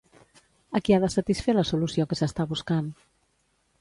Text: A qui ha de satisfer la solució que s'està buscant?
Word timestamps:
A 0.77 0.79
qui 0.85 0.95
ha 0.95 0.99
de 1.03 1.09
satisfer 1.15 1.55
la 1.57 1.65
solució 1.73 2.07
que 2.09 2.19
s'està 2.21 2.47
buscant? 2.55 2.93